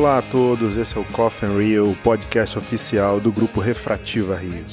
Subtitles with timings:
[0.00, 4.64] Olá a todos, esse é o Coffin Rio, o podcast oficial do grupo Refrativa Rio.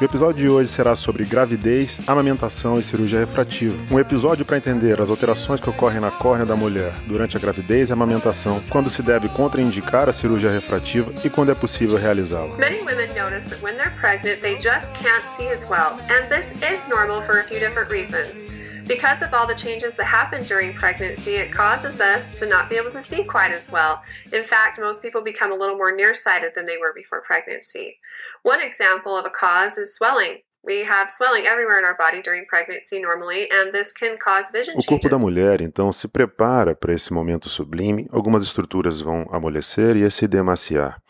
[0.00, 3.76] O episódio de hoje será sobre gravidez, amamentação e cirurgia refrativa.
[3.90, 7.88] Um episódio para entender as alterações que ocorrem na córnea da mulher durante a gravidez
[7.88, 12.56] e amamentação, quando se deve contraindicar a cirurgia refrativa e quando é possível realizá-la.
[12.58, 16.54] Many women notice that when they're pregnant, they just can't see as well, and this
[16.62, 18.46] is normal for a few different reasons.
[18.86, 22.76] Because of all the changes that happen during pregnancy, it causes us to not be
[22.76, 24.02] able to see quite as well.
[24.32, 27.98] In fact, most people become a little more nearsighted than they were before pregnancy.
[28.42, 30.42] One example of a cause is swelling.
[30.62, 34.76] We have swelling everywhere in our body during pregnancy normally, and this can cause vision
[34.78, 35.22] O corpo da changes.
[35.22, 41.00] mulher, então, se prepara para esse momento sublime, algumas estruturas vão amolecer e se demaciar.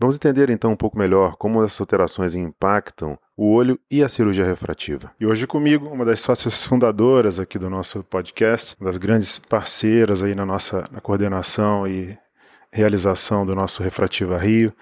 [0.00, 4.44] Vamos entender então um pouco melhor como essas alterações impactam o olho e a cirurgia
[4.44, 5.10] refrativa.
[5.20, 10.22] E hoje comigo, uma das sócias fundadoras aqui do nosso podcast, uma das grandes parceiras
[10.22, 12.16] aí na nossa na coordenação e
[12.70, 14.72] realização do nosso Refrativa Rio,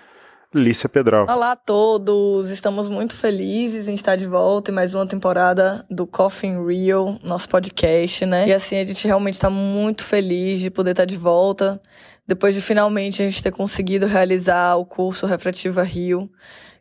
[0.54, 1.26] Lícia Pedral.
[1.30, 2.50] Olá a todos!
[2.50, 7.48] Estamos muito felizes em estar de volta em mais uma temporada do Coffin Real, nosso
[7.48, 8.48] podcast, né?
[8.48, 11.80] E assim, a gente realmente está muito feliz de poder estar de volta,
[12.26, 16.30] depois de finalmente a gente ter conseguido realizar o curso Refrativa Rio,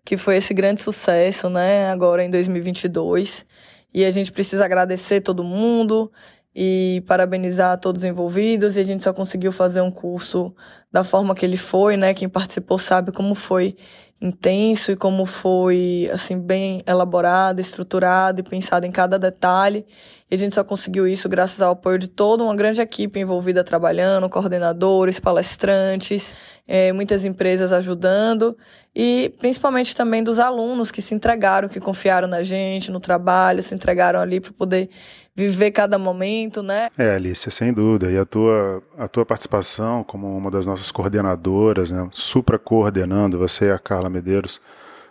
[0.04, 1.90] que foi esse grande sucesso, né?
[1.90, 3.46] Agora em 2022.
[3.94, 6.12] E a gente precisa agradecer todo mundo
[6.56, 8.76] e parabenizar todos os envolvidos.
[8.76, 10.54] E a gente só conseguiu fazer um curso
[10.92, 12.14] da forma que ele foi, né?
[12.14, 13.76] Quem participou sabe como foi
[14.22, 19.86] intenso e como foi assim bem elaborado, estruturado e pensado em cada detalhe.
[20.30, 23.64] E a gente só conseguiu isso graças ao apoio de toda uma grande equipe envolvida
[23.64, 26.34] trabalhando, coordenadores, palestrantes,
[26.68, 28.56] eh, muitas empresas ajudando
[28.96, 33.74] e principalmente também dos alunos que se entregaram, que confiaram na gente, no trabalho, se
[33.74, 34.90] entregaram ali para poder
[35.34, 36.88] viver cada momento, né?
[36.98, 38.12] É, Alicia, sem dúvida.
[38.12, 43.68] E a tua, a tua participação como uma das nossas coordenadoras, né, supra coordenando, você
[43.68, 44.62] e a Carla Medeiros,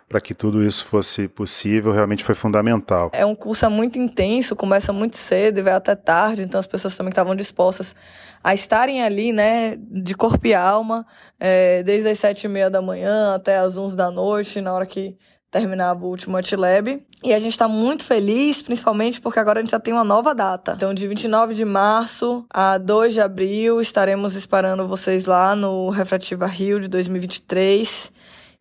[0.07, 3.09] para que tudo isso fosse possível, realmente foi fundamental.
[3.13, 6.95] É um curso muito intenso, começa muito cedo e vai até tarde, então as pessoas
[6.97, 7.95] também estavam dispostas
[8.43, 11.05] a estarem ali, né, de corpo e alma,
[11.39, 14.85] é, desde as sete e meia da manhã até as onze da noite, na hora
[14.85, 15.15] que
[15.51, 17.05] terminava o último Atlab.
[17.23, 20.33] E a gente está muito feliz, principalmente porque agora a gente já tem uma nova
[20.33, 20.73] data.
[20.75, 26.47] Então, de 29 de março a 2 de abril, estaremos esperando vocês lá no Refrativa
[26.47, 28.11] Rio de 2023.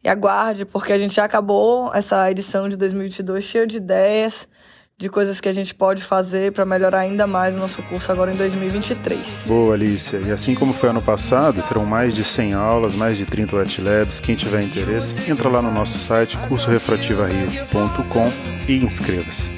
[0.02, 4.48] E aguarde, porque a gente já acabou essa edição de 2022 cheia de ideias,
[4.96, 8.32] de coisas que a gente pode fazer para melhorar ainda mais o nosso curso agora
[8.32, 9.44] em 2023.
[9.46, 10.18] Boa, Alicia.
[10.20, 13.80] E assim como foi ano passado, serão mais de 100 aulas, mais de 30 wet
[13.80, 14.20] labs.
[14.20, 18.32] Quem tiver interesse, entra lá no nosso site cursorefrativario.com
[18.68, 19.50] e inscreva-se.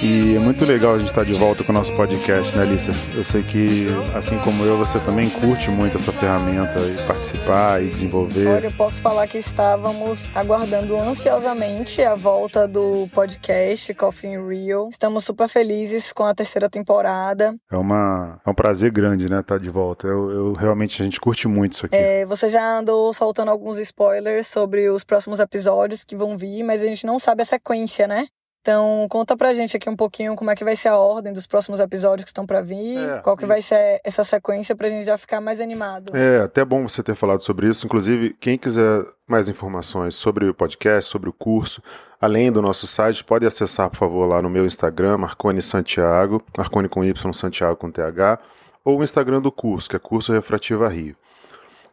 [0.00, 2.94] E é muito legal a gente estar de volta com o nosso podcast, né, Alicia?
[3.16, 7.88] Eu sei que, assim como eu, você também curte muito essa ferramenta e participar e
[7.88, 8.46] desenvolver.
[8.46, 14.88] Olha, eu posso falar que estávamos aguardando ansiosamente a volta do podcast Coffee in Real.
[14.88, 17.56] Estamos super felizes com a terceira temporada.
[17.68, 20.06] É, uma, é um prazer grande, né, estar de volta.
[20.06, 21.96] Eu, eu realmente, a gente curte muito isso aqui.
[21.96, 26.82] É, você já andou soltando alguns spoilers sobre os próximos episódios que vão vir, mas
[26.82, 28.28] a gente não sabe a sequência, né?
[28.68, 31.46] Então, conta pra gente aqui um pouquinho como é que vai ser a ordem dos
[31.46, 33.68] próximos episódios que estão pra vir, É, qual que vai isso.
[33.68, 36.14] ser essa sequência pra gente já ficar mais animado.
[36.14, 37.86] É, até bom você ter falado sobre isso.
[37.86, 41.82] Inclusive, quem quiser mais informações sobre o podcast, sobre o curso,
[42.20, 46.90] além do nosso site, pode acessar, por favor, lá no meu Instagram, Marcone Santiago, Marcone
[46.90, 48.38] com Y, Santiago com TH,
[48.84, 51.16] ou o Instagram do curso, que é Curso Refrativa Rio.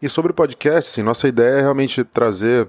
[0.01, 2.67] E sobre o podcast, sim, nossa ideia é realmente trazer,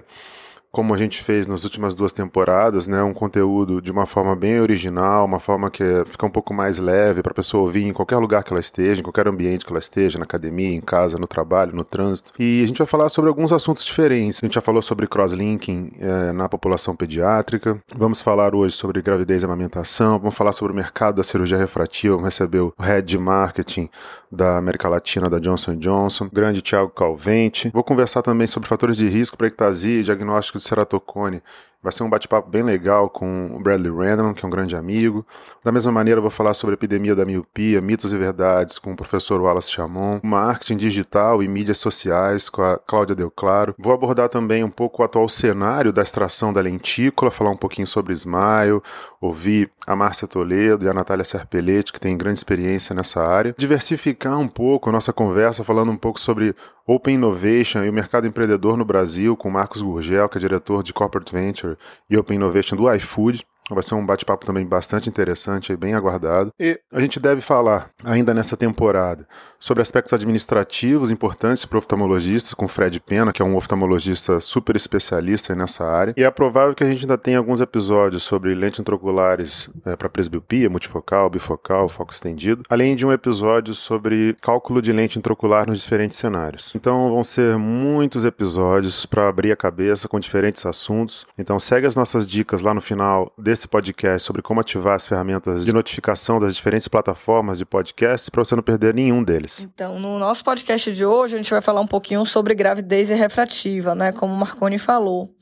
[0.77, 4.61] como a gente fez nas últimas duas temporadas, né, um conteúdo de uma forma bem
[4.61, 7.91] original, uma forma que é- fica um pouco mais leve para a pessoa ouvir em
[7.91, 11.17] qualquer lugar que ela esteja, em qualquer ambiente que ela esteja, na academia, em casa,
[11.17, 12.31] no trabalho, no trânsito.
[12.37, 14.39] E a gente vai falar sobre alguns assuntos diferentes.
[14.43, 17.79] A gente já falou sobre crosslinking eh, na população pediátrica.
[17.95, 20.19] Vamos falar hoje sobre gravidez e amamentação.
[20.19, 22.15] Vamos falar sobre o mercado da cirurgia refrativa.
[22.15, 23.89] Vamos receber o head de marketing
[24.31, 27.71] da América Latina da Johnson Johnson, grande Thiago Calvente.
[27.73, 31.41] Vou conversar também sobre fatores de risco para ectasia e diagnóstico de ceratocone.
[31.87, 35.25] Vai ser um bate-papo bem legal com o Bradley Random, que é um grande amigo.
[35.63, 38.91] Da mesma maneira, eu vou falar sobre a epidemia da miopia, mitos e verdades, com
[38.91, 43.73] o professor Wallace Chamon, marketing digital e mídias sociais, com a Cláudia Del Claro.
[43.79, 47.87] Vou abordar também um pouco o atual cenário da extração da lentícula, falar um pouquinho
[47.87, 48.81] sobre Smile,
[49.21, 53.55] ouvir a Márcia Toledo e a Natália Serpelletti, que tem grande experiência nessa área.
[53.57, 56.53] Diversificar um pouco a nossa conversa, falando um pouco sobre
[56.85, 60.93] Open Innovation e o mercado empreendedor no Brasil, com Marcos Gurgel, que é diretor de
[60.93, 61.76] Corporate Venture
[62.15, 63.43] Open Innovation do iFood.
[63.69, 66.53] Vai ser um bate-papo também bastante interessante e bem aguardado.
[66.59, 69.27] E a gente deve falar, ainda nessa temporada,
[69.59, 75.55] sobre aspectos administrativos importantes para oftalmologistas, com Fred Pena, que é um oftalmologista super especialista
[75.55, 76.13] nessa área.
[76.15, 80.09] E é provável que a gente ainda tenha alguns episódios sobre lentes intraoculares é, para
[80.09, 85.81] presbiopia, multifocal, bifocal, foco estendido, além de um episódio sobre cálculo de lente intraocular nos
[85.81, 86.73] diferentes cenários.
[86.75, 91.25] Então vão ser muitos episódios para abrir a cabeça com diferentes assuntos.
[91.37, 95.63] Então segue as nossas dicas lá no final desse podcast sobre como ativar as ferramentas
[95.63, 99.61] de notificação das diferentes plataformas de podcast para você não perder nenhum deles.
[99.61, 103.95] Então, no nosso podcast de hoje, a gente vai falar um pouquinho sobre gravidez refrativa,
[103.95, 104.11] né?
[104.11, 105.33] Como o Marconi falou.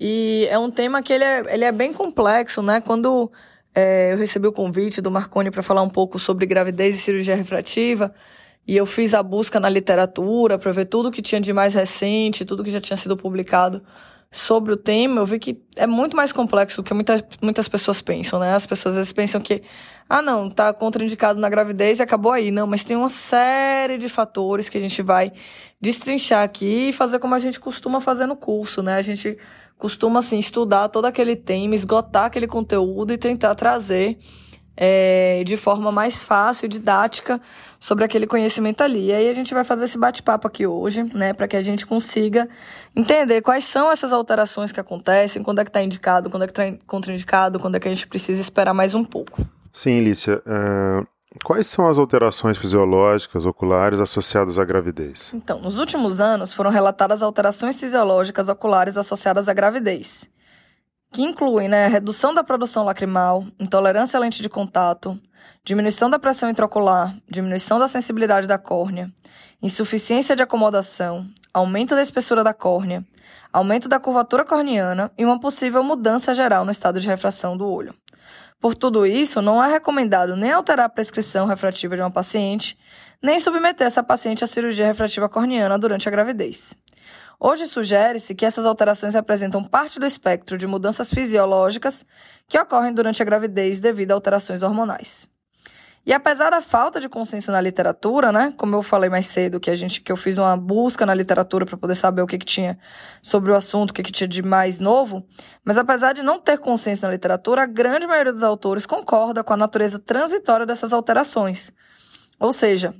[0.00, 2.80] E é um tema que ele é, ele é bem complexo, né?
[2.80, 3.30] Quando
[3.74, 7.36] é, eu recebi o convite do Marconi para falar um pouco sobre gravidez e cirurgia
[7.36, 8.14] refrativa,
[8.66, 12.44] e eu fiz a busca na literatura para ver tudo que tinha de mais recente,
[12.44, 13.82] tudo que já tinha sido publicado
[14.30, 18.02] sobre o tema, eu vi que é muito mais complexo do que muitas, muitas pessoas
[18.02, 18.52] pensam, né?
[18.52, 19.62] As pessoas às vezes pensam que,
[20.08, 22.50] ah, não, tá contraindicado na gravidez e acabou aí.
[22.50, 25.32] Não, mas tem uma série de fatores que a gente vai
[25.80, 28.96] destrinchar aqui e fazer como a gente costuma fazer no curso, né?
[28.96, 29.38] A gente
[29.78, 34.18] costuma, assim, estudar todo aquele tema, esgotar aquele conteúdo e tentar trazer
[34.76, 37.40] é, de forma mais fácil e didática
[37.80, 39.06] sobre aquele conhecimento ali.
[39.06, 41.86] E aí a gente vai fazer esse bate-papo aqui hoje, né, para que a gente
[41.86, 42.48] consiga
[42.94, 46.60] entender quais são essas alterações que acontecem, quando é que está indicado, quando é que
[46.60, 49.42] está contraindicado, quando é que a gente precisa esperar mais um pouco.
[49.72, 50.42] Sim, Lícia.
[50.46, 51.06] Uh,
[51.44, 55.32] quais são as alterações fisiológicas oculares associadas à gravidez?
[55.34, 60.28] Então, nos últimos anos foram relatadas alterações fisiológicas oculares associadas à gravidez
[61.12, 65.18] que incluem né, redução da produção lacrimal, intolerância à lente de contato,
[65.64, 69.10] diminuição da pressão intraocular, diminuição da sensibilidade da córnea,
[69.62, 73.04] insuficiência de acomodação, aumento da espessura da córnea,
[73.52, 77.94] aumento da curvatura corneana e uma possível mudança geral no estado de refração do olho.
[78.60, 82.76] Por tudo isso, não é recomendado nem alterar a prescrição refrativa de uma paciente,
[83.22, 86.74] nem submeter essa paciente à cirurgia refrativa corneana durante a gravidez.
[87.38, 92.04] Hoje sugere-se que essas alterações representam parte do espectro de mudanças fisiológicas
[92.48, 95.28] que ocorrem durante a gravidez devido a alterações hormonais.
[96.06, 99.68] E apesar da falta de consenso na literatura, né, como eu falei mais cedo, que
[99.68, 102.46] a gente que eu fiz uma busca na literatura para poder saber o que, que
[102.46, 102.78] tinha
[103.20, 105.26] sobre o assunto, o que, que tinha de mais novo,
[105.64, 109.52] mas apesar de não ter consenso na literatura, a grande maioria dos autores concorda com
[109.52, 111.72] a natureza transitória dessas alterações.
[112.38, 112.94] Ou seja,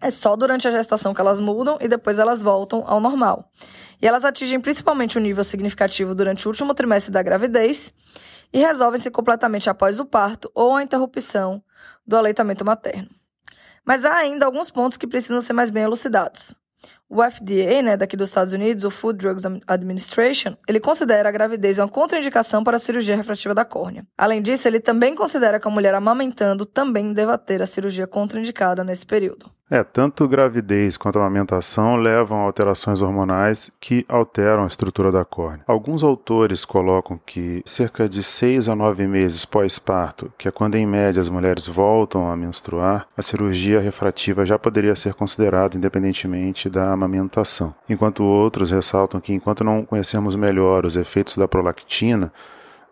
[0.00, 3.50] é só durante a gestação que elas mudam e depois elas voltam ao normal.
[4.00, 7.92] E elas atingem principalmente um nível significativo durante o último trimestre da gravidez
[8.52, 11.62] e resolvem-se completamente após o parto ou a interrupção
[12.06, 13.08] do aleitamento materno.
[13.84, 16.54] Mas há ainda alguns pontos que precisam ser mais bem elucidados.
[17.08, 21.78] O FDA, né, daqui dos Estados Unidos, o Food Drugs Administration, ele considera a gravidez
[21.78, 24.06] uma contraindicação para a cirurgia refrativa da córnea.
[24.16, 28.84] Além disso, ele também considera que a mulher amamentando também deva ter a cirurgia contraindicada
[28.84, 29.50] nesse período.
[29.70, 35.62] É, tanto gravidez quanto amamentação levam a alterações hormonais que alteram a estrutura da córnea.
[35.66, 40.86] Alguns autores colocam que cerca de 6 a 9 meses pós-parto, que é quando em
[40.86, 46.90] média as mulheres voltam a menstruar, a cirurgia refrativa já poderia ser considerada independentemente da
[46.90, 47.74] amamentação.
[47.86, 52.32] Enquanto outros ressaltam que enquanto não conhecemos melhor os efeitos da prolactina,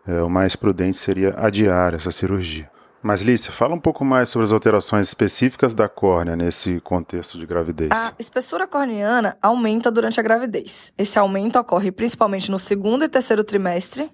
[0.07, 2.71] é, o mais prudente seria adiar essa cirurgia.
[3.07, 7.47] Mas, Lícia, fala um pouco mais sobre as alterações específicas da córnea nesse contexto de
[7.47, 7.93] gravidez.
[7.93, 10.93] A espessura corneana aumenta durante a gravidez.
[10.99, 14.11] Esse aumento ocorre principalmente no segundo e terceiro trimestre.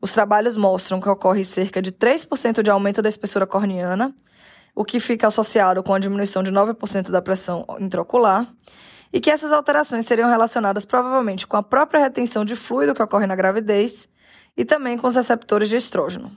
[0.00, 4.12] Os trabalhos mostram que ocorre cerca de 3% de aumento da espessura corneana,
[4.74, 8.52] o que fica associado com a diminuição de 9% da pressão intraocular,
[9.12, 13.28] e que essas alterações seriam relacionadas provavelmente com a própria retenção de fluido que ocorre
[13.28, 14.08] na gravidez
[14.56, 16.32] e também com os receptores de estrógeno.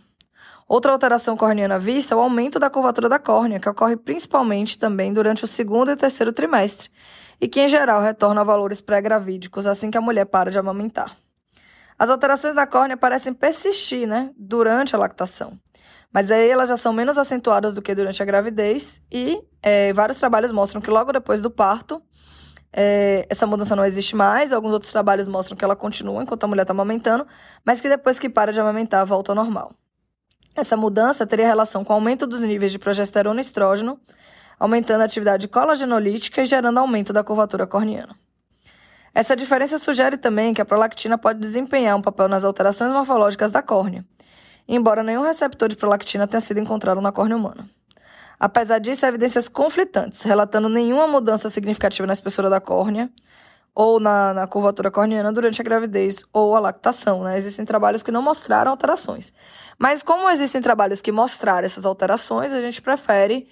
[0.67, 5.13] Outra alteração corneana vista é o aumento da curvatura da córnea, que ocorre principalmente também
[5.13, 6.89] durante o segundo e terceiro trimestre,
[7.39, 11.15] e que em geral retorna a valores pré-gravídicos assim que a mulher para de amamentar.
[11.97, 15.57] As alterações da córnea parecem persistir né, durante a lactação,
[16.11, 20.17] mas aí elas já são menos acentuadas do que durante a gravidez, e é, vários
[20.17, 22.01] trabalhos mostram que logo depois do parto,
[22.73, 24.51] é, essa mudança não existe mais.
[24.51, 27.25] Alguns outros trabalhos mostram que ela continua enquanto a mulher está amamentando,
[27.65, 29.73] mas que depois que para de amamentar, volta ao normal.
[30.57, 33.99] Essa mudança teria relação com o aumento dos níveis de progesterona e estrógeno,
[34.59, 38.15] aumentando a atividade colagenolítica e gerando aumento da curvatura corneana.
[39.13, 43.61] Essa diferença sugere também que a prolactina pode desempenhar um papel nas alterações morfológicas da
[43.61, 44.03] córnea,
[44.67, 47.69] embora nenhum receptor de prolactina tenha sido encontrado na córnea humana.
[48.39, 53.11] Apesar disso, há evidências conflitantes, relatando nenhuma mudança significativa na espessura da córnea
[53.79, 57.23] ou na, na curvatura corneana durante a gravidez ou a lactação.
[57.23, 57.37] Né?
[57.37, 59.31] Existem trabalhos que não mostraram alterações.
[59.77, 63.47] Mas como existem trabalhos que mostraram essas alterações, a gente prefere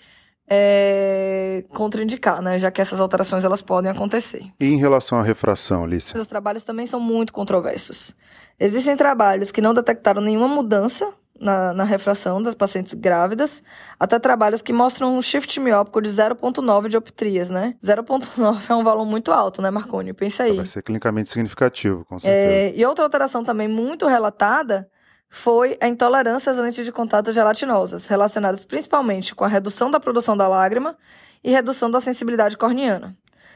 [0.49, 2.57] é, contraindicar, né?
[2.57, 4.51] Já que essas alterações elas podem acontecer.
[4.59, 6.19] E em relação à refração, Lícia?
[6.19, 8.15] Os trabalhos também são muito controversos.
[8.59, 13.61] Existem trabalhos que não detectaram nenhuma mudança na, na, refração das pacientes grávidas,
[13.99, 17.75] até trabalhos que mostram um shift miópico de 0,9 dioptrias, né?
[17.83, 20.13] 0,9 é um valor muito alto, né, Marconi?
[20.13, 20.55] Pensa aí.
[20.55, 22.53] Vai ser clinicamente significativo, com certeza.
[22.53, 24.89] É, e outra alteração também muito relatada
[25.29, 30.37] foi a intolerância às lentes de contato gelatinosas, relacionadas principalmente com a redução da produção
[30.37, 30.95] da lágrima
[31.43, 33.15] e redução da sensibilidade corneana.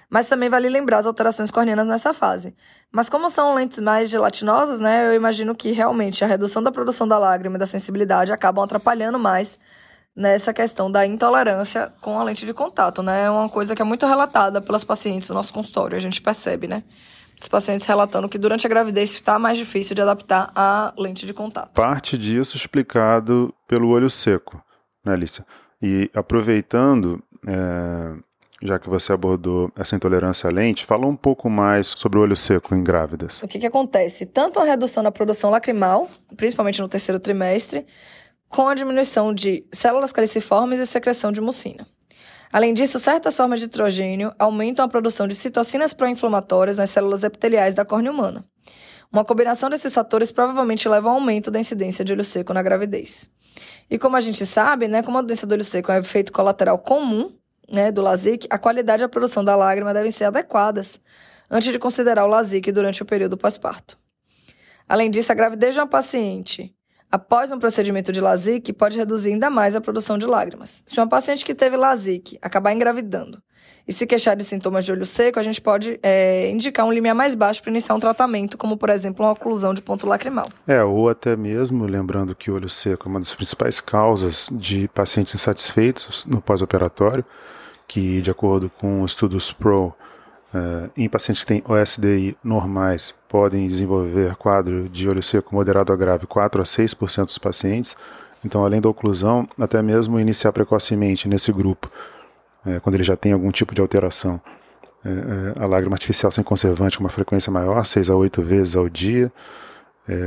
[0.09, 2.55] Mas também vale lembrar as alterações corneanas nessa fase.
[2.91, 7.07] Mas como são lentes mais gelatinosas, né, eu imagino que realmente a redução da produção
[7.07, 9.59] da lágrima e da sensibilidade acabam atrapalhando mais
[10.15, 13.25] nessa questão da intolerância com a lente de contato, né?
[13.25, 16.67] É uma coisa que é muito relatada pelas pacientes no nosso consultório, a gente percebe,
[16.67, 16.83] né?
[17.41, 21.33] Os pacientes relatando que durante a gravidez está mais difícil de adaptar a lente de
[21.33, 21.71] contato.
[21.71, 24.61] Parte disso explicado pelo olho seco,
[25.05, 25.45] né, Alicia?
[25.81, 28.15] E aproveitando, é,
[28.61, 32.35] já que você abordou essa intolerância à lente, fala um pouco mais sobre o olho
[32.35, 33.41] seco em grávidas.
[33.41, 34.25] O que, que acontece?
[34.25, 37.85] Tanto a redução na produção lacrimal, principalmente no terceiro trimestre,
[38.47, 41.87] com a diminuição de células caliciformes e secreção de mucina.
[42.51, 47.75] Além disso, certas formas de nitrogênio aumentam a produção de citocinas pró-inflamatórias nas células epiteliais
[47.75, 48.43] da córnea humana.
[49.11, 53.29] Uma combinação desses fatores provavelmente leva ao aumento da incidência de olho seco na gravidez.
[53.89, 56.31] E como a gente sabe, né, como a doença do olho seco é um efeito
[56.31, 57.31] colateral comum
[57.71, 60.99] né, do LASIK, a qualidade e a produção da lágrima devem ser adequadas
[61.49, 63.97] antes de considerar o LASIK durante o período pós-parto.
[64.87, 66.75] Além disso, a gravidez de uma paciente
[67.11, 70.83] após um procedimento de LASIK, pode reduzir ainda mais a produção de lágrimas.
[70.85, 73.41] Se uma paciente que teve LASIK acabar engravidando
[73.87, 77.15] e se queixar de sintomas de olho seco, a gente pode é, indicar um limiar
[77.15, 80.45] mais baixo para iniciar um tratamento, como por exemplo uma oclusão de ponto lacrimal.
[80.67, 84.87] É, ou até mesmo, lembrando que o olho seco é uma das principais causas de
[84.89, 87.25] pacientes insatisfeitos no pós-operatório,
[87.89, 89.93] que de acordo com estudos PRO,
[90.51, 95.95] Uh, em pacientes que têm OSDI normais, podem desenvolver quadro de olho seco moderado a
[95.95, 97.95] grave 4 a 6% dos pacientes.
[98.43, 101.91] Então, além da oclusão, até mesmo iniciar precocemente nesse grupo,
[102.65, 104.41] é, quando ele já tem algum tipo de alteração.
[105.05, 108.89] É, a lágrima artificial sem conservante com uma frequência maior, 6 a 8 vezes ao
[108.89, 109.31] dia,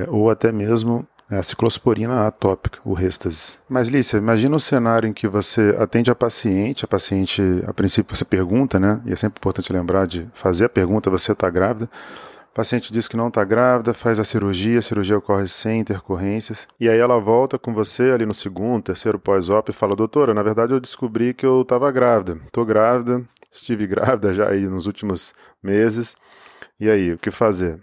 [0.07, 1.05] ou até mesmo
[1.39, 3.59] a ciclosporina atópica, o Restasis.
[3.69, 8.15] Mas, Lícia, imagina o cenário em que você atende a paciente, a paciente, a princípio
[8.15, 9.01] você pergunta, né?
[9.07, 11.89] E é sempre importante lembrar de fazer a pergunta, você está grávida?
[12.51, 16.69] O paciente diz que não está grávida, faz a cirurgia, a cirurgia ocorre sem intercorrências.
[16.79, 20.43] E aí ela volta com você ali no segundo, terceiro pós-op e fala: Doutora, na
[20.43, 22.39] verdade eu descobri que eu estava grávida.
[22.45, 26.15] Estou grávida, estive grávida já aí nos últimos meses.
[26.79, 27.81] E aí, o que fazer?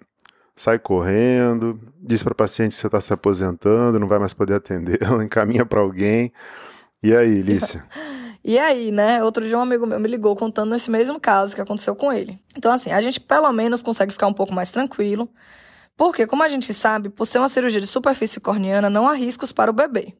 [0.60, 4.56] Sai correndo, diz para o paciente que você está se aposentando, não vai mais poder
[4.56, 6.34] atender, ela encaminha para alguém.
[7.02, 7.86] E aí, Lícia?
[8.44, 9.24] e aí, né?
[9.24, 12.38] Outro dia um amigo meu me ligou contando esse mesmo caso que aconteceu com ele.
[12.58, 15.30] Então, assim, a gente pelo menos consegue ficar um pouco mais tranquilo,
[15.96, 19.54] porque, como a gente sabe, por ser uma cirurgia de superfície corneana, não há riscos
[19.54, 20.14] para o bebê.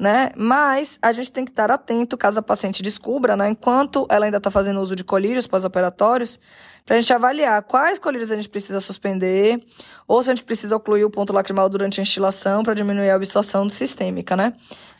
[0.00, 0.32] Né?
[0.34, 4.38] Mas a gente tem que estar atento caso a paciente descubra, né, enquanto ela ainda
[4.38, 6.40] está fazendo uso de colírios pós-operatórios,
[6.86, 9.62] para a gente avaliar quais colírios a gente precisa suspender,
[10.08, 13.14] ou se a gente precisa ocluir o ponto lacrimal durante a instilação para diminuir a
[13.14, 14.54] absorção sistêmica, né?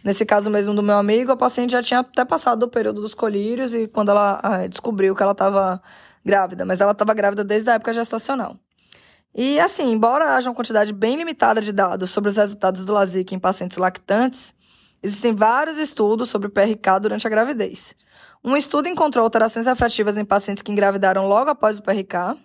[0.04, 3.14] Nesse caso mesmo do meu amigo, a paciente já tinha até passado do período dos
[3.14, 5.80] colírios e quando ela ah, descobriu que ela estava
[6.23, 8.57] grávida, mas ela estava grávida desde a época gestacional.
[9.35, 13.35] E assim, embora haja uma quantidade bem limitada de dados sobre os resultados do LASIK
[13.35, 14.54] em pacientes lactantes,
[15.02, 17.95] existem vários estudos sobre o PRK durante a gravidez.
[18.42, 22.37] Um estudo encontrou alterações refrativas em pacientes que engravidaram logo após o PRK,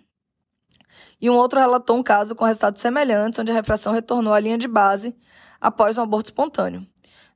[1.20, 4.58] e um outro relatou um caso com resultados semelhantes, onde a refração retornou à linha
[4.58, 5.16] de base
[5.60, 6.86] após um aborto espontâneo.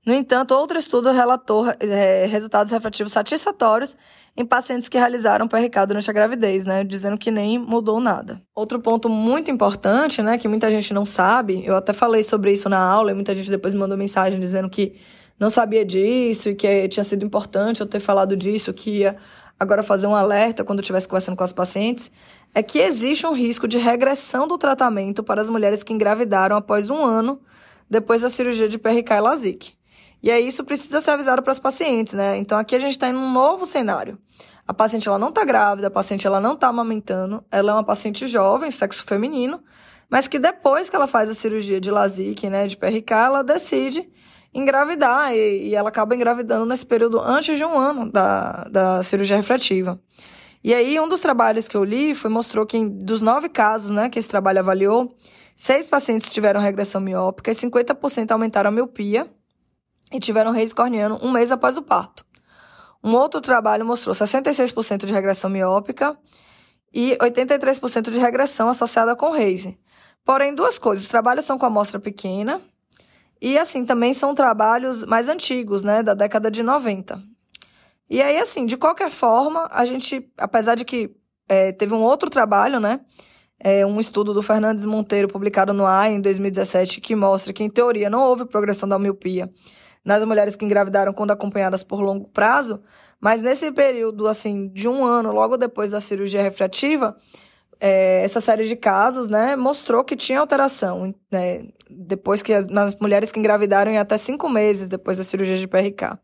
[0.04, 3.96] No entanto, outro estudo relatou é, resultados refrativos satisfatórios
[4.36, 8.40] em pacientes que realizaram PRK durante a gravidez, né, dizendo que nem mudou nada.
[8.54, 12.68] Outro ponto muito importante, né, que muita gente não sabe, eu até falei sobre isso
[12.68, 14.94] na aula e muita gente depois mandou mensagem dizendo que
[15.38, 19.16] não sabia disso e que tinha sido importante eu ter falado disso, que ia
[19.58, 22.10] agora fazer um alerta quando eu estivesse conversando com as pacientes,
[22.54, 26.88] é que existe um risco de regressão do tratamento para as mulheres que engravidaram após
[26.90, 27.40] um ano
[27.88, 29.79] depois da cirurgia de PRK e LASIK.
[30.22, 32.36] E aí isso precisa ser avisado para as pacientes, né?
[32.36, 34.18] Então aqui a gente está em um novo cenário.
[34.66, 37.84] A paciente ela não está grávida, a paciente ela não está amamentando, ela é uma
[37.84, 39.60] paciente jovem, sexo feminino,
[40.08, 44.08] mas que depois que ela faz a cirurgia de LASIK, né, de PRK, ela decide
[44.52, 49.36] engravidar e, e, ela acaba engravidando nesse período antes de um ano da, da cirurgia
[49.36, 50.00] refrativa.
[50.62, 54.08] E aí, um dos trabalhos que eu li foi mostrou que dos nove casos né,
[54.08, 55.16] que esse trabalho avaliou,
[55.56, 59.28] seis pacientes tiveram regressão miópica e 50% aumentaram a miopia
[60.12, 62.24] e tiveram reis corneano um mês após o parto.
[63.02, 66.18] Um outro trabalho mostrou 66% de regressão miópica
[66.92, 69.78] e 83% de regressão associada com Reise.
[70.24, 71.04] Porém, duas coisas.
[71.04, 72.60] Os trabalhos são com amostra pequena
[73.40, 77.22] e, assim, também são trabalhos mais antigos, né, da década de 90.
[78.08, 81.14] E aí, assim, de qualquer forma, a gente, apesar de que
[81.48, 83.00] é, teve um outro trabalho, né,
[83.58, 87.70] é, um estudo do Fernandes Monteiro publicado no AI em 2017 que mostra que, em
[87.70, 89.50] teoria, não houve progressão da miopia
[90.04, 92.82] nas mulheres que engravidaram quando acompanhadas por longo prazo,
[93.20, 97.16] mas nesse período, assim, de um ano, logo depois da cirurgia refrativa,
[97.78, 102.94] é, essa série de casos, né, mostrou que tinha alteração, né, depois que as, nas
[102.96, 106.18] mulheres que engravidaram em até cinco meses depois da cirurgia de PRK.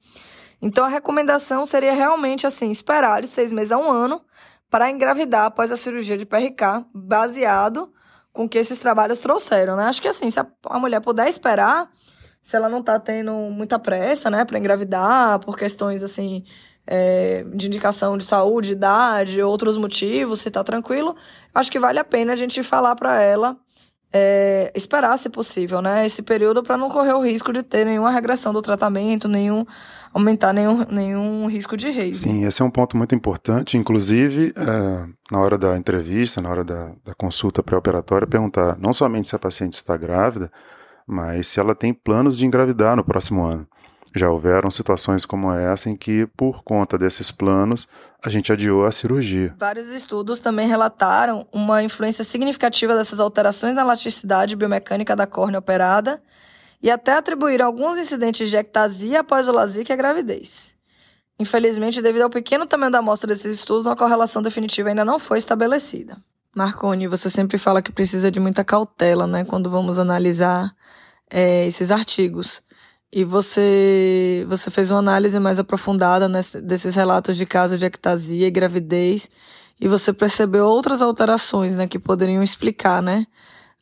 [0.60, 4.22] Então, a recomendação seria realmente, assim, esperar de seis meses a um ano
[4.70, 7.92] para engravidar após a cirurgia de PRK, baseado
[8.32, 9.84] com que esses trabalhos trouxeram, né?
[9.84, 11.90] Acho que, assim, se a, a mulher puder esperar,
[12.46, 16.44] se ela não tá tendo muita pressa, né, para engravidar, por questões, assim,
[16.86, 21.16] é, de indicação de saúde, idade, outros motivos, se tá tranquilo,
[21.52, 23.56] acho que vale a pena a gente falar para ela
[24.12, 28.12] é, esperar, se possível, né, esse período para não correr o risco de ter nenhuma
[28.12, 29.66] regressão do tratamento, nenhum
[30.14, 32.20] aumentar nenhum, nenhum risco de reis.
[32.20, 36.62] Sim, esse é um ponto muito importante, inclusive é, na hora da entrevista, na hora
[36.62, 40.48] da, da consulta pré-operatória, perguntar não somente se a paciente está grávida,
[41.06, 43.66] mas se ela tem planos de engravidar no próximo ano.
[44.14, 47.86] Já houveram situações como essa em que, por conta desses planos,
[48.24, 49.54] a gente adiou a cirurgia.
[49.58, 56.22] Vários estudos também relataram uma influência significativa dessas alterações na elasticidade biomecânica da córnea operada
[56.82, 60.74] e até atribuíram alguns incidentes de ectasia após o LASIK à gravidez.
[61.38, 65.36] Infelizmente, devido ao pequeno tamanho da amostra desses estudos, uma correlação definitiva ainda não foi
[65.36, 66.16] estabelecida.
[66.54, 70.74] Marconi, você sempre fala que precisa de muita cautela, né, quando vamos analisar
[71.30, 72.62] é, esses artigos.
[73.12, 78.46] E você, você fez uma análise mais aprofundada nesse, desses relatos de casos de ectasia
[78.46, 79.30] e gravidez,
[79.80, 83.26] e você percebeu outras alterações, né, que poderiam explicar, né,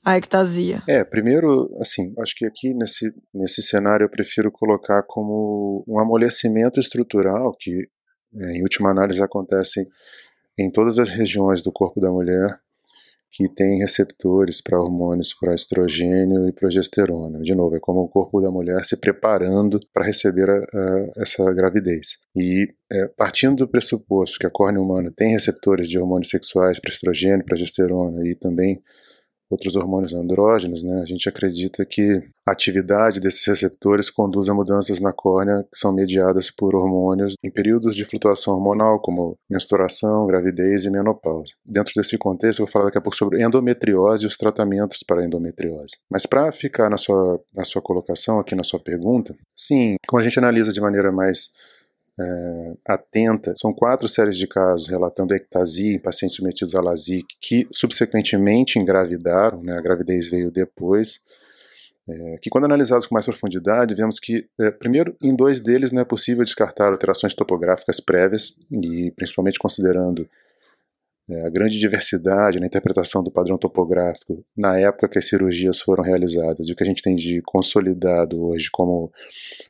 [0.05, 0.83] a ectasia.
[0.87, 6.79] É, primeiro, assim, acho que aqui nesse, nesse cenário eu prefiro colocar como um amolecimento
[6.79, 7.89] estrutural que,
[8.37, 9.89] é, em última análise, acontece
[10.59, 12.61] em todas as regiões do corpo da mulher
[13.35, 17.41] que tem receptores para hormônios para estrogênio e progesterona.
[17.41, 21.53] De novo, é como o corpo da mulher se preparando para receber a, a, essa
[21.53, 22.19] gravidez.
[22.37, 26.93] E é, partindo do pressuposto que a córnea humana tem receptores de hormônios sexuais para
[26.93, 28.81] estrogênio, progesterona e também
[29.51, 35.01] outros hormônios andrógenos, né, a gente acredita que a atividade desses receptores conduz a mudanças
[35.01, 40.85] na córnea que são mediadas por hormônios em períodos de flutuação hormonal, como menstruação, gravidez
[40.85, 41.53] e menopausa.
[41.65, 45.25] Dentro desse contexto, eu vou falar daqui a pouco sobre endometriose e os tratamentos para
[45.25, 45.97] endometriose.
[46.11, 50.25] Mas para ficar na sua, na sua colocação, aqui na sua pergunta, sim, como a
[50.25, 51.51] gente analisa de maneira mais
[52.19, 53.55] é, atenta.
[53.57, 59.63] São quatro séries de casos relatando ectasia em pacientes submetidos a LASIK que subsequentemente engravidaram,
[59.63, 61.21] né, a gravidez veio depois.
[62.07, 66.03] É, que quando analisados com mais profundidade, vemos que, é, primeiro, em dois deles não
[66.03, 70.29] é possível descartar alterações topográficas prévias, e principalmente considerando
[71.31, 76.69] a grande diversidade na interpretação do padrão topográfico na época que as cirurgias foram realizadas
[76.69, 79.11] e o que a gente tem de consolidado hoje como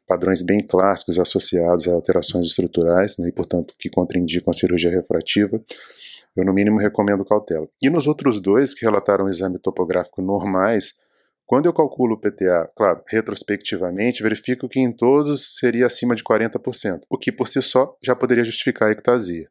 [0.07, 5.63] padrões bem clássicos associados a alterações estruturais né, e, portanto, que contraindicam a cirurgia refrativa,
[6.37, 7.69] eu no mínimo recomendo cautela.
[7.81, 10.95] E nos outros dois que relataram exame topográfico normais,
[11.47, 17.03] quando eu calculo o PTA, claro, retrospectivamente, verifico que em todos seria acima de 40%,
[17.09, 19.49] o que por si só já poderia justificar a ectasia.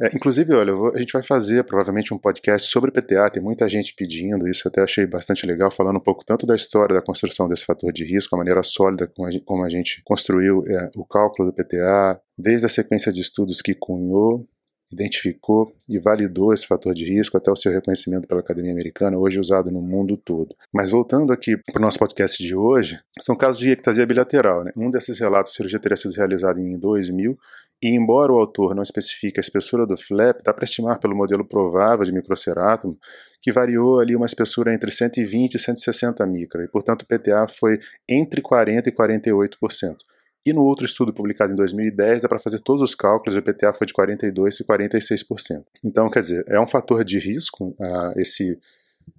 [0.00, 3.68] É, inclusive, olha, vou, a gente vai fazer provavelmente um podcast sobre PTA, tem muita
[3.68, 7.02] gente pedindo isso, eu até achei bastante legal, falando um pouco tanto da história da
[7.02, 10.64] construção desse fator de risco, a maneira sólida como a gente, como a gente construiu
[10.66, 14.46] é, o cálculo do PTA, desde a sequência de estudos que cunhou,
[14.92, 19.40] identificou e validou esse fator de risco até o seu reconhecimento pela Academia Americana, hoje
[19.40, 20.54] usado no mundo todo.
[20.72, 24.64] Mas voltando aqui para o nosso podcast de hoje, são casos de ectasia bilateral.
[24.64, 24.72] Né?
[24.76, 27.38] Um desses relatos, a cirurgia teria sido realizada em 2000
[27.82, 31.44] e embora o autor não especifique a espessura do flap, dá para estimar pelo modelo
[31.44, 32.96] provável de microcerátomo
[33.42, 37.80] que variou ali uma espessura entre 120 e 160 micra, e portanto o PTA foi
[38.08, 39.96] entre 40 e 48%.
[40.44, 43.42] E no outro estudo publicado em 2010, dá para fazer todos os cálculos e o
[43.42, 45.64] PTA foi de 42% e 46%.
[45.84, 48.58] Então, quer dizer, é um fator de risco uh, esse,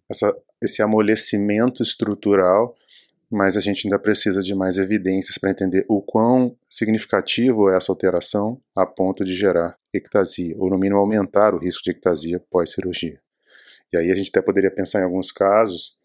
[0.10, 2.76] essa, esse amolecimento estrutural
[3.34, 7.92] mas a gente ainda precisa de mais evidências para entender o quão significativo é essa
[7.92, 13.20] alteração a ponto de gerar ectasia, ou no mínimo aumentar o risco de ectasia pós-cirurgia.
[13.92, 15.98] E aí a gente até poderia pensar em alguns casos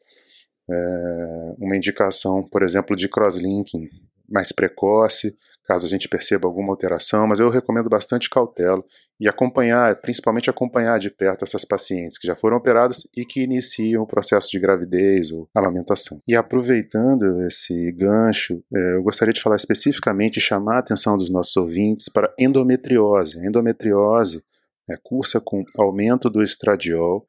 [0.70, 3.90] é, uma indicação, por exemplo, de crosslinking
[4.26, 5.36] mais precoce,
[5.68, 8.82] caso a gente perceba alguma alteração, mas eu recomendo bastante cautela
[9.20, 14.02] e acompanhar, principalmente acompanhar de perto essas pacientes que já foram operadas e que iniciam
[14.02, 16.22] o processo de gravidez ou amamentação.
[16.26, 21.28] E aproveitando esse gancho, é, eu gostaria de falar especificamente e chamar a atenção dos
[21.28, 23.38] nossos ouvintes para endometriose.
[23.38, 24.42] A endometriose
[24.88, 27.26] é, cursa com aumento do estradiol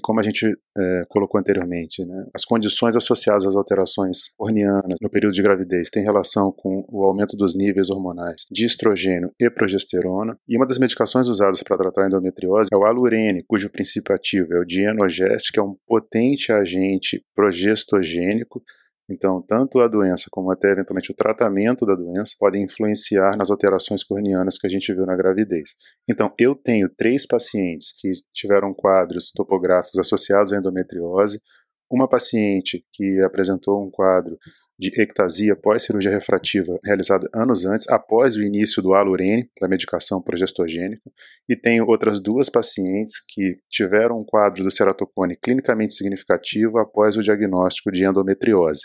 [0.00, 5.34] como a gente é, colocou anteriormente, né, as condições associadas às alterações hornianas no período
[5.34, 10.36] de gravidez têm relação com o aumento dos níveis hormonais de estrogênio e progesterona.
[10.48, 14.54] E uma das medicações usadas para tratar a endometriose é o alurene, cujo princípio ativo
[14.54, 18.62] é o dienogest, que é um potente agente progestogênico
[19.10, 24.04] então, tanto a doença como até eventualmente o tratamento da doença podem influenciar nas alterações
[24.04, 25.74] corneanas que a gente viu na gravidez.
[26.08, 31.40] Então, eu tenho três pacientes que tiveram quadros topográficos associados à endometriose,
[31.90, 34.38] uma paciente que apresentou um quadro
[34.80, 41.02] de ectasia pós-cirurgia refrativa realizada anos antes, após o início do alurene, da medicação progestogênica,
[41.46, 47.22] e tenho outras duas pacientes que tiveram um quadro do ceratocone clinicamente significativo após o
[47.22, 48.80] diagnóstico de endometriose.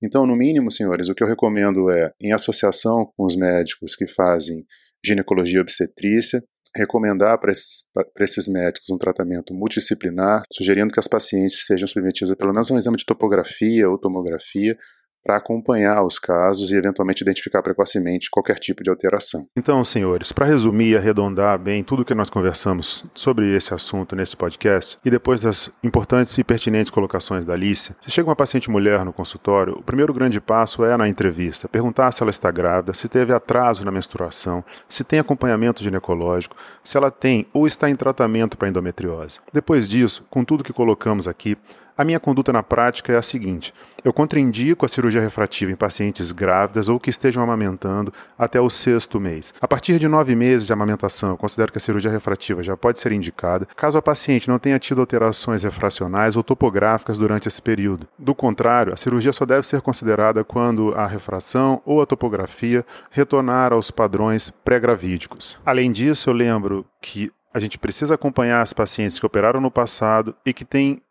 [0.00, 4.06] Então, no mínimo, senhores, o que eu recomendo é, em associação com os médicos que
[4.06, 4.64] fazem
[5.04, 6.40] ginecologia obstetrícia,
[6.74, 7.82] recomendar para esses,
[8.20, 12.78] esses, médicos um tratamento multidisciplinar, sugerindo que as pacientes sejam submetidas a pelo menos um
[12.78, 14.78] exame de topografia ou tomografia,
[15.22, 19.46] para acompanhar os casos e eventualmente identificar precocemente qualquer tipo de alteração.
[19.56, 24.36] Então, senhores, para resumir e arredondar bem tudo que nós conversamos sobre esse assunto nesse
[24.36, 29.04] podcast, e depois das importantes e pertinentes colocações da Alice, se chega uma paciente mulher
[29.04, 33.08] no consultório, o primeiro grande passo é na entrevista, perguntar se ela está grávida, se
[33.08, 38.56] teve atraso na menstruação, se tem acompanhamento ginecológico, se ela tem ou está em tratamento
[38.56, 39.40] para endometriose.
[39.52, 41.56] Depois disso, com tudo que colocamos aqui,
[41.96, 43.72] a minha conduta na prática é a seguinte:
[44.04, 49.20] eu contraindico a cirurgia refrativa em pacientes grávidas ou que estejam amamentando até o sexto
[49.20, 49.54] mês.
[49.60, 52.98] A partir de nove meses de amamentação, eu considero que a cirurgia refrativa já pode
[52.98, 58.08] ser indicada, caso a paciente não tenha tido alterações refracionais ou topográficas durante esse período.
[58.18, 63.72] Do contrário, a cirurgia só deve ser considerada quando a refração ou a topografia retornar
[63.72, 65.58] aos padrões pré-gravídicos.
[65.64, 70.34] Além disso, eu lembro que a gente precisa acompanhar as pacientes que operaram no passado
[70.44, 71.02] e que têm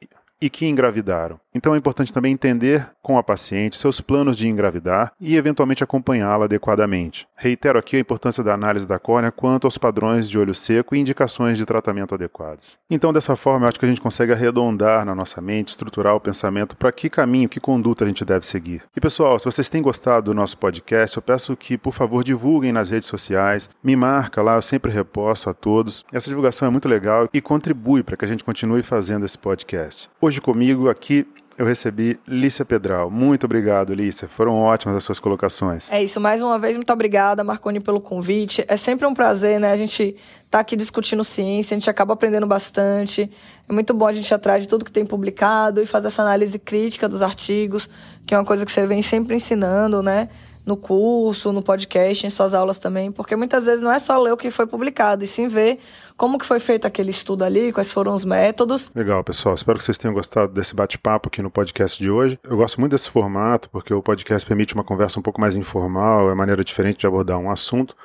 [0.41, 1.39] e que engravidaram.
[1.54, 6.45] Então é importante também entender com a paciente seus planos de engravidar e eventualmente acompanhá-la
[6.45, 7.27] adequadamente.
[7.36, 10.99] Reitero aqui a importância da análise da córnea quanto aos padrões de olho seco e
[10.99, 12.77] indicações de tratamento adequadas.
[12.89, 16.21] Então, dessa forma, eu acho que a gente consegue arredondar na nossa mente, estruturar o
[16.21, 18.84] pensamento para que caminho, que conduta a gente deve seguir.
[18.95, 22.71] E pessoal, se vocês têm gostado do nosso podcast, eu peço que, por favor, divulguem
[22.71, 26.06] nas redes sociais, me marca lá, eu sempre reposto a todos.
[26.13, 30.10] Essa divulgação é muito legal e contribui para que a gente continue fazendo esse podcast.
[30.21, 33.12] Hoje comigo aqui eu recebi Lícia Pedral.
[33.12, 34.28] Muito obrigado, Lícia.
[34.28, 35.91] Foram ótimas as suas colocações.
[35.91, 36.20] É isso.
[36.20, 38.65] Mais uma vez, muito obrigada, Marconi, pelo convite.
[38.67, 39.72] É sempre um prazer, né?
[39.72, 40.15] A gente
[40.50, 43.30] tá aqui discutindo ciência, a gente acaba aprendendo bastante.
[43.70, 46.22] É muito bom a gente ir atrás de tudo que tem publicado e fazer essa
[46.22, 47.88] análise crítica dos artigos,
[48.26, 50.30] que é uma coisa que você vem sempre ensinando, né?
[50.65, 54.32] No curso, no podcast, em suas aulas também, porque muitas vezes não é só ler
[54.32, 55.80] o que foi publicado, e sim ver
[56.15, 58.91] como que foi feito aquele estudo ali, quais foram os métodos.
[58.93, 59.56] Legal, pessoal.
[59.56, 62.39] Espero que vocês tenham gostado desse bate-papo aqui no podcast de hoje.
[62.43, 66.30] Eu gosto muito desse formato, porque o podcast permite uma conversa um pouco mais informal,
[66.30, 67.95] é maneira diferente de abordar um assunto.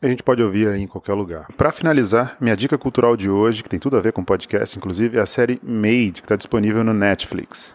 [0.00, 1.46] A gente pode ouvir aí em qualquer lugar.
[1.56, 5.18] Para finalizar, minha dica cultural de hoje, que tem tudo a ver com podcast, inclusive,
[5.18, 7.74] é a série Made, que está disponível no Netflix.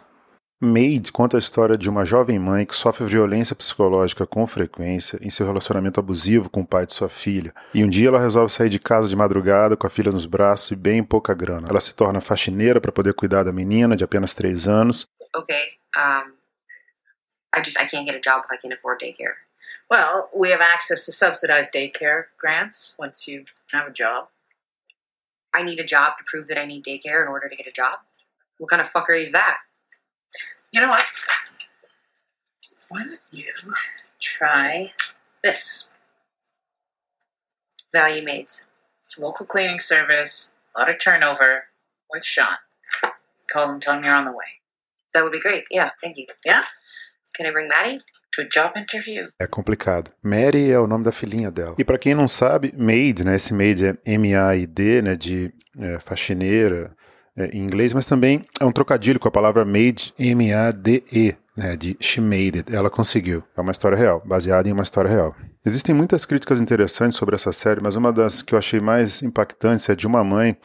[0.63, 5.31] Made conta a história de uma jovem mãe que sofre violência psicológica com frequência em
[5.31, 7.51] seu relacionamento abusivo com o pai de sua filha.
[7.73, 10.69] E um dia ela resolve sair de casa de madrugada com a filha nos braços
[10.69, 11.67] e bem pouca grana.
[11.67, 15.07] Ela se torna faxineira para poder cuidar da menina de apenas três anos.
[15.35, 16.31] Okay, um,
[17.57, 19.33] I just I can't get a job if I can't afford daycare.
[19.89, 24.27] Well, we have access to subsidized daycare grants once you have a job.
[25.55, 27.71] I need a job to prove that I need daycare in order to get a
[27.71, 28.01] job.
[28.59, 29.57] What kind of fuckery is that?
[30.71, 31.05] You know what?
[32.87, 33.45] Why don't you
[34.21, 34.91] try
[35.43, 35.89] this?
[37.91, 38.67] Value Maids.
[39.03, 41.65] It's a local cleaning service, a lot of turnover
[42.09, 42.57] with Sean.
[43.51, 44.61] Call them, tell them you're on the way.
[45.13, 45.65] That would be great.
[45.69, 46.27] Yeah, thank you.
[46.45, 46.63] Yeah?
[47.35, 47.99] Can I bring Maddie?
[48.33, 49.27] To a job interview.
[49.37, 50.09] É complicado.
[50.23, 51.75] Mary é o nome da filhinha dela.
[51.77, 53.35] E para quem não sabe, maid, né?
[53.35, 55.15] Esse maid é M-A-I-D, né?
[55.17, 56.95] De é, faxineira,
[57.35, 61.35] é, em inglês, mas também é um trocadilho com a palavra made, M-A-D-E.
[61.55, 63.43] né, de She Made It, ela conseguiu.
[63.55, 65.35] É uma história real, baseada em uma história real.
[65.65, 69.87] Existem muitas críticas interessantes sobre essa série, mas uma das que eu achei mais impactantes
[69.89, 70.57] é de uma mãe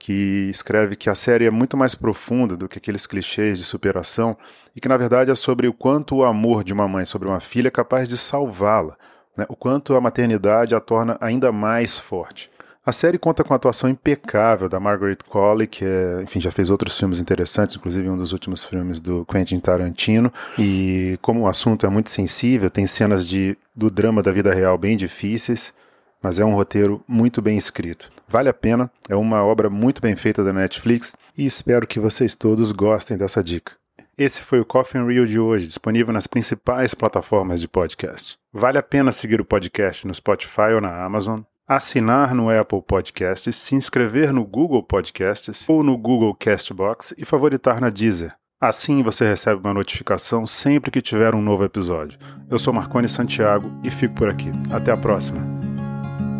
[0.00, 4.36] que escreve que a série é muito mais profunda do que aqueles clichês de superação
[4.74, 7.38] e que, na verdade, é sobre o quanto o amor de uma mãe sobre uma
[7.38, 8.96] filha é capaz de salvá-la,
[9.36, 9.44] né?
[9.48, 12.50] o quanto a maternidade a torna ainda mais forte.
[12.84, 16.70] A série conta com a atuação impecável da Margaret Qualley, que é, enfim, já fez
[16.70, 20.32] outros filmes interessantes, inclusive um dos últimos filmes do Quentin Tarantino.
[20.58, 24.78] E como o assunto é muito sensível, tem cenas de, do drama da vida real
[24.78, 25.74] bem difíceis,
[26.22, 28.10] mas é um roteiro muito bem escrito.
[28.26, 32.34] Vale a pena, é uma obra muito bem feita da Netflix e espero que vocês
[32.34, 33.72] todos gostem dessa dica.
[34.16, 38.38] Esse foi o Coffin Reel de hoje, disponível nas principais plataformas de podcast.
[38.52, 41.40] Vale a pena seguir o podcast no Spotify ou na Amazon
[41.76, 47.80] assinar no Apple Podcasts, se inscrever no Google Podcasts ou no Google Castbox e favoritar
[47.80, 48.34] na Deezer.
[48.60, 52.18] Assim você recebe uma notificação sempre que tiver um novo episódio.
[52.50, 54.50] Eu sou Marcone Santiago e fico por aqui.
[54.68, 55.40] Até a próxima.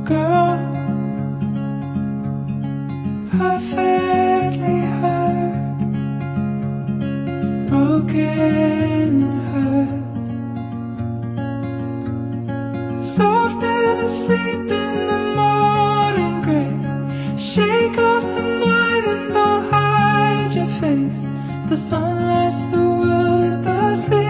[0.04, 0.50] Girl,
[13.04, 16.74] soft and asleep in the morning gray.
[17.38, 21.20] Shake off the night and don't hide your face.
[21.68, 24.29] The sun lights the world with the single